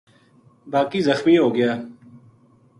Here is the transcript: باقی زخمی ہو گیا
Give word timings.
باقی 0.71 0.99
زخمی 1.07 1.37
ہو 1.37 1.47
گیا 1.55 1.73